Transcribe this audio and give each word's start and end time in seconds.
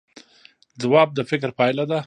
ځواب 0.81 1.09
د 1.17 1.19
فکر 1.29 1.49
پایله 1.59 1.83
ده 1.91 1.99